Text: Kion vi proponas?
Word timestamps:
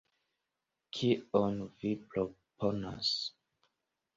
Kion 0.99 1.61
vi 1.83 1.91
proponas? 2.15 3.13